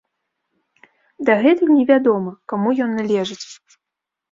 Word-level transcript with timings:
Дагэтуль 1.29 1.75
невядома, 1.77 2.31
каму 2.55 2.69
ён 2.89 2.99
належыць. 3.03 3.43